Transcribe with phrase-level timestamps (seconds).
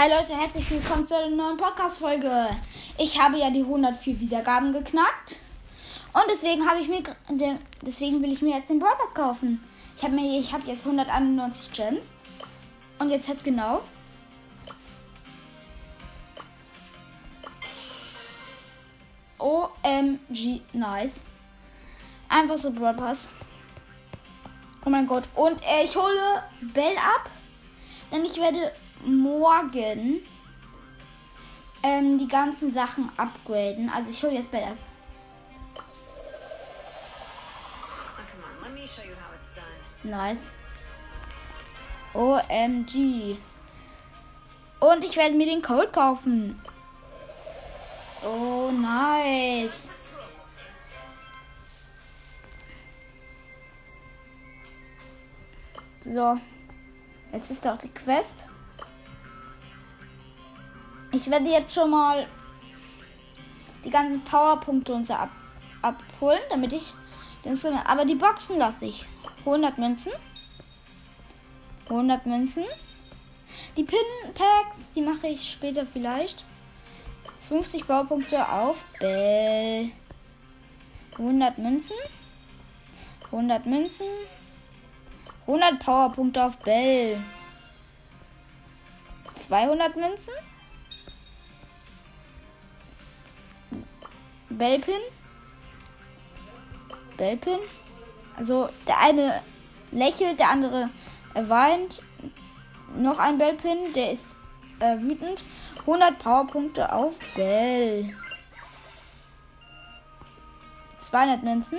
[0.00, 2.48] Hi Leute, herzlich willkommen zu einer neuen Podcast-Folge.
[2.96, 5.40] Ich habe ja die 104 Wiedergaben geknackt.
[6.14, 7.02] Und deswegen habe ich mir
[7.82, 9.62] deswegen will ich mir jetzt den Brawl kaufen.
[9.98, 12.14] Ich habe mir ich habe jetzt 191 Gems.
[12.98, 13.82] Und jetzt halt genau
[19.38, 21.20] OMG nice.
[22.26, 23.28] Einfach so Brawl Pass.
[24.82, 25.24] Oh mein Gott.
[25.34, 26.42] Und äh, ich hole
[26.72, 27.28] Bell ab.
[28.10, 28.72] Denn ich werde
[29.04, 30.20] morgen
[31.82, 33.88] ähm, die ganzen Sachen upgraden.
[33.88, 34.76] Also ich hole jetzt Bell ab.
[40.02, 40.52] Nice.
[42.14, 43.36] OMG.
[44.80, 46.60] Und ich werde mir den Code kaufen.
[48.24, 49.88] Oh, nice.
[56.04, 56.38] So.
[57.32, 58.44] Jetzt ist doch die Quest.
[61.12, 62.26] Ich werde jetzt schon mal
[63.84, 65.30] die ganzen Powerpunkte und so ab,
[65.82, 66.92] abholen, damit ich
[67.42, 69.06] das, aber die Boxen lasse ich.
[69.40, 70.12] 100 Münzen.
[71.88, 72.64] 100 Münzen.
[73.76, 73.98] Die Pin
[74.34, 76.44] Packs, die mache ich später vielleicht.
[77.48, 79.90] 50 Baupunkte auf Bell.
[81.12, 81.96] 100 Münzen.
[83.32, 84.06] 100 Münzen.
[85.46, 87.16] 100 Powerpunkte auf Bell.
[89.34, 90.32] 200 Münzen.
[94.50, 94.94] Bellpin.
[97.16, 97.58] Bellpin.
[98.36, 99.40] Also der eine
[99.90, 100.90] lächelt, der andere
[101.34, 102.02] weint.
[102.96, 104.36] Noch ein Bellpin, der ist
[104.80, 105.42] äh, wütend.
[105.80, 108.14] 100 Powerpunkte auf Bell.
[110.98, 111.78] 200 Münzen.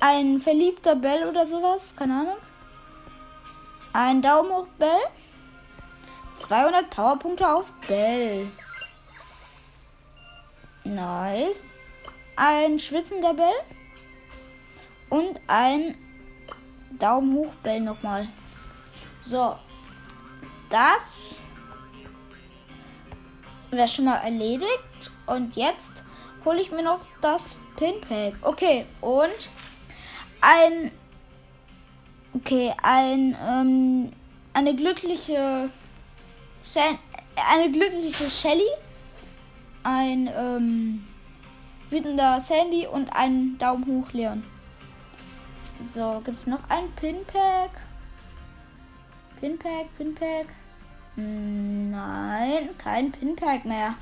[0.00, 2.36] Ein verliebter Bell oder sowas, keine Ahnung.
[3.92, 5.00] Ein Daumen hoch Bell.
[6.36, 8.46] 200 Powerpunkte auf Bell.
[10.84, 11.64] Nice.
[12.36, 13.60] Ein schwitzender Bell.
[15.08, 15.96] Und ein
[16.98, 18.28] Daumen hoch Bell nochmal.
[19.22, 19.56] So.
[20.70, 21.40] Das
[23.70, 25.10] wäre schon mal erledigt.
[25.26, 26.04] Und jetzt
[26.44, 28.34] hole ich mir noch das Pinpack.
[28.42, 29.48] Okay, und
[30.40, 30.90] ein
[32.32, 34.12] Okay, ein, ähm,
[34.52, 35.68] eine glückliche,
[36.60, 36.98] San
[37.34, 38.68] eine glückliche Shelly,
[39.82, 41.04] ein, ähm,
[41.90, 44.44] wütender Sandy und ein Daumen hoch Leon.
[45.92, 47.70] So, gibt es noch ein Pinpack?
[49.40, 50.46] Pinpack, Pinpack.
[51.16, 53.94] Nein, kein Pinpack mehr.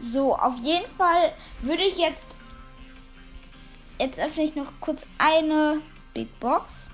[0.00, 2.34] So, auf jeden Fall würde ich jetzt.
[3.98, 5.80] Jetzt öffne ich noch kurz eine
[6.12, 6.88] Big Box.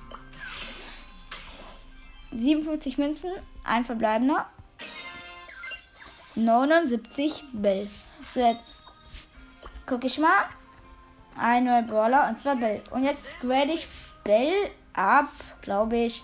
[2.33, 3.31] 57 Münzen,
[3.65, 4.47] ein verbleibender.
[6.37, 7.89] 79 Bell.
[8.33, 8.85] So, jetzt
[9.87, 10.45] gucke ich mal.
[11.37, 12.83] Ein neuer Brawler und zwar Bell.
[12.91, 13.87] Und jetzt grade ich
[14.25, 15.31] Bell ab,
[15.63, 16.23] glaube ich.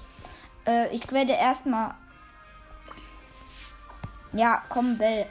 [0.66, 1.94] Äh, ich grade erstmal.
[4.32, 5.26] Ja, komm, Bell.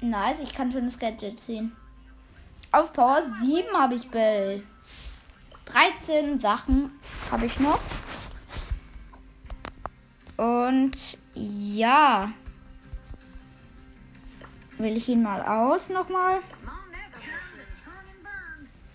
[0.00, 1.76] Nice, ich kann schon das Gadget sehen.
[2.70, 4.62] Auf Power 7 habe ich Bell.
[5.66, 6.92] 13 Sachen
[7.30, 7.80] habe ich noch.
[10.36, 12.30] Und ja.
[14.78, 16.38] Will ich ihn mal aus nochmal?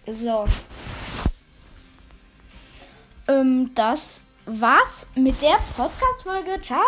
[0.07, 0.45] So.
[3.27, 6.59] Ähm, das war's mit der Podcast-Folge.
[6.61, 6.83] Ciao!